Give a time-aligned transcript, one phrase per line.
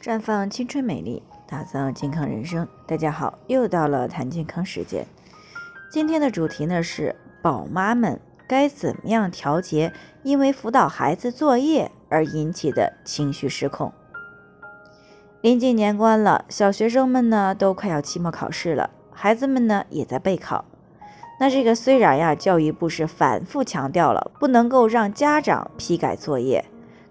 [0.00, 2.68] 绽放青春美丽，打造健康人生。
[2.86, 5.04] 大家好，又到了谈健康时间。
[5.90, 9.92] 今天的主题呢是宝妈们该怎么样调节
[10.22, 13.92] 因为辅导孩子作业而引起的情绪失控。
[15.40, 20.64] 临近年关了，小学生们呢都快要期末考试了，孩子们呢也在备考。
[21.40, 26.64] 那这个虽然呀，教育部是反复强调了不能够让家长批改作业，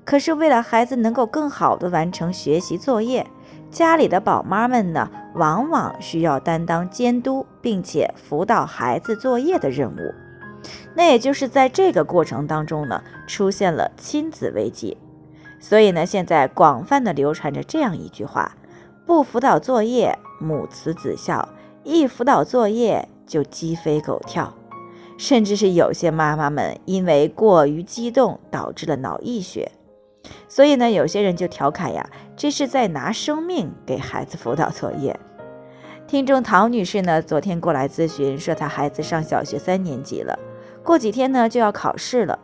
[0.08, 3.28] 可是为了孩子能够更好的完成学习作业，
[3.70, 10.16] 家里的宝妈们呢，往往需要担当监督并且辅导孩子作业的任务。
[10.96, 14.96] 那也就是在这个过程当中呢，出现了亲子危机。
[15.60, 18.56] 所以呢，现在广泛的流传着这样一句话：
[19.06, 21.50] 不辅导作业，母慈子孝；
[21.84, 23.10] 一辅导作业。
[23.28, 24.54] 就鸡飞狗跳，
[25.18, 29.74] 甚至是有些妈妈们因为过于激动导致了脑溢血，
[30.48, 35.20] 所以呢，有些人就调侃呀，这是在拿生命给孩子辅导作业。
[36.08, 40.38] 听众唐女士呢，昨天过来咨询说，她孩子上小学三年级了，
[40.84, 42.40] 过几天呢就要考试了，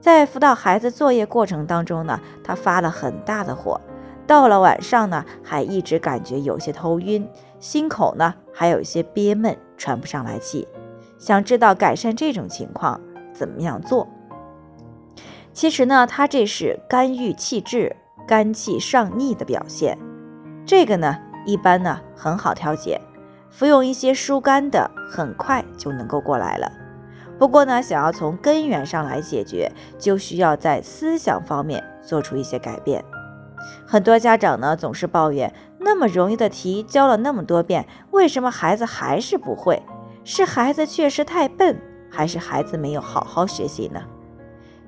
[0.00, 3.80] 在辅导孩子作业过程当中呢，她发了很大的火，
[4.26, 9.56] 到了晚上呢，还一直感觉有些头晕，心口呢还有一些憋闷。
[9.76, 10.68] 喘不上来气，
[11.16, 13.00] 想知道改善这种情况
[13.32, 14.06] 怎么样做？
[15.52, 17.94] 其实呢，他这是肝郁气滞、
[18.26, 19.98] 肝气上逆的表现。
[20.64, 23.00] 这个呢，一般呢很好调节，
[23.50, 26.70] 服用一些疏肝的，很快就能够过来了。
[27.38, 33.04] 不过呢，想要从根源上来解决，就需要在思想方面做出一些改变。
[33.86, 35.52] 很多家长呢总是抱怨。
[35.82, 39.82] 那么容易的题教了那么多遍，为什么孩子还是不会？
[40.24, 44.02] 是孩子确实太笨，还是孩子没有好好学习呢？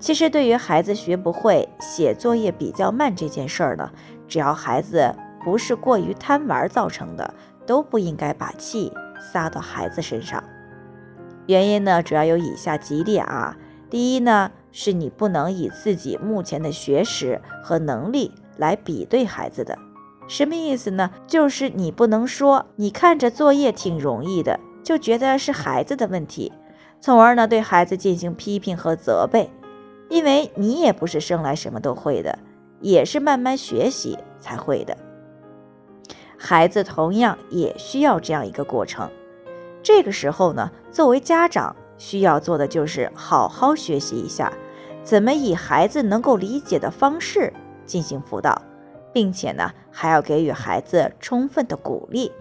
[0.02, 3.88] 其实，对于孩子学不会、写作业比较慢这件事儿呢，
[4.26, 5.14] 只要孩子
[5.44, 7.32] 不是过于贪玩造成的，
[7.64, 8.92] 都不应该把气
[9.32, 10.42] 撒到孩子身上。
[11.46, 13.56] 原因呢，主要有以下几点啊。
[13.88, 19.78] 第一呢，是你不能以自己目前的学识和能力来比对孩子的。
[20.26, 21.12] 什么意思呢？
[21.28, 26.52] 就是你不能说你看着作业挺容易的，就觉得是孩子的问题，
[27.00, 29.48] 从而呢对孩子进行批评和责备，
[30.12, 32.38] 因为你也不是生来什么都会的，
[32.82, 34.94] 也是慢慢学习才会的。
[36.36, 39.10] 孩子同样也需要这样一个过程。
[39.82, 44.52] 这个时候呢，作为家长需要做的就是好好学习一下，
[45.02, 47.50] 怎么以孩子能够理解的方式
[47.86, 48.60] 进行辅导。
[49.14, 52.32] 并且呢，还要给予孩子充分的鼓励，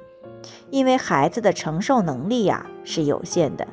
[0.70, 3.68] 因为孩子的承受能力呀是有限的。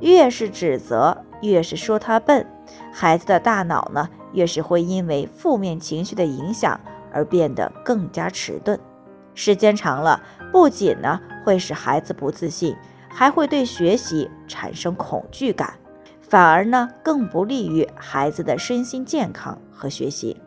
[0.00, 2.46] 越是指责，越是说他笨，
[2.92, 6.80] 孩子的大脑呢越是会因为负面情绪的影响
[7.12, 8.78] 而变得更加迟钝。
[9.34, 12.76] 时间长了，不仅呢会使孩子不自信，
[13.08, 15.74] 还会对学习产生恐惧感，
[16.20, 20.40] 反而呢更不利于孩子的身心健康和学习。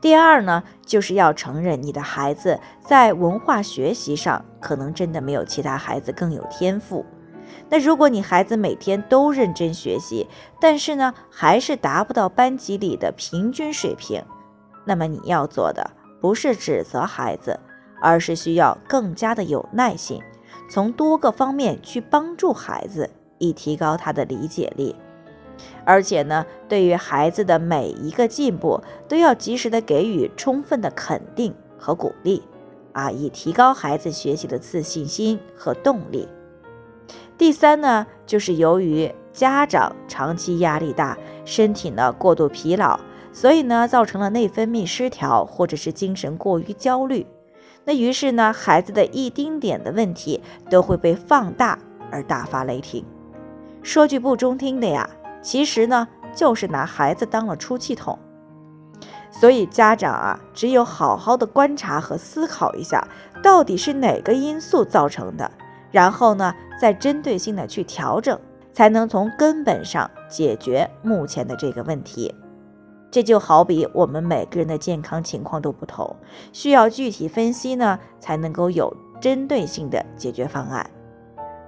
[0.00, 7.06] 第二呢，就是要承认你的孩子在文化学习上可能真的没有其他孩子更有天赋。
[7.68, 10.28] 那如果你孩子每天都认真学习，
[10.60, 14.22] 但是呢还是达不到班级里的平均水平，
[14.84, 17.58] 那么你要做的不是指责孩子，
[18.00, 20.20] 而是需要更加的有耐心，
[20.68, 24.94] 从多个方面去帮助孩子，以提高他的理解力。
[25.84, 32.42] 而且呢，对于孩子的每一个进步，都要及时的给予充分的肯定和鼓励，
[32.92, 36.28] 啊，以提高孩子学习的自信心和动力。
[37.36, 42.98] 第三呢，就是由于家长长期压力大，身体呢过度疲劳，
[43.32, 47.26] 所以呢造成了内分泌失调，或者是精神过于焦虑。
[47.84, 50.40] 那于是呢，孩子的一丁点的问题
[50.70, 51.78] 都会被放大
[52.10, 53.04] 而大发雷霆。
[53.82, 55.08] 说句不中听的呀。
[55.42, 58.18] 其实呢，就是拿孩子当了出气筒，
[59.30, 63.06] 所以家长啊，只有好好的观察和思考一下，
[63.42, 65.50] 到底是哪个因素造成的，
[65.94, 68.36] 然后呢，再针对性的去调整，
[68.72, 72.34] 才能从根本上解决目前的这个问题。
[73.12, 76.16] 这就好比我们每个人的健康情况都不同，
[76.52, 80.90] 需要具体分析呢，才能够有针对性的解决方案。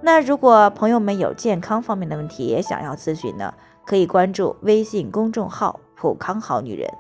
[0.02, 3.55] 那如果朋友们有健康方面的问题也想要咨询呢，
[3.87, 6.90] 可以关注微信公众号“普康好女人”，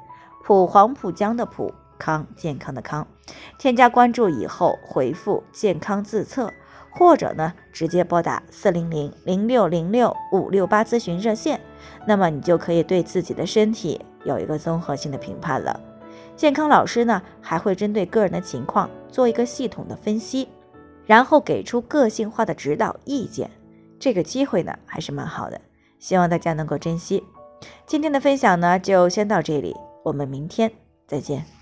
[0.46, 3.08] 普黄浦江的普康健康的康，
[3.58, 6.52] 添加关注以后回复“健康自测”，
[6.96, 11.60] 或者呢直接拨打四零零零六零六五六八咨询热线，
[12.06, 15.78] 那么你就可以对自己的身体有一个综合性的评判了。
[16.36, 20.48] 健康老师呢还会针对个人的情况做一个系统的分析，
[21.04, 23.50] 然后给出个性化的指导意见。
[23.98, 25.60] 这个机会呢还是蛮好的，
[25.98, 27.22] 希望大家能够珍惜。
[27.86, 30.72] 今天的分享呢就先到这里，我们明天
[31.06, 31.55] 再见。